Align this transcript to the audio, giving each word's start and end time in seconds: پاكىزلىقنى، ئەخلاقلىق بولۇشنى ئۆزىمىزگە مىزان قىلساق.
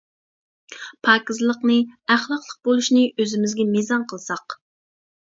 پاكىزلىقنى، 1.07 1.77
ئەخلاقلىق 2.09 2.59
بولۇشنى 2.71 3.07
ئۆزىمىزگە 3.13 3.71
مىزان 3.79 4.11
قىلساق. 4.13 4.63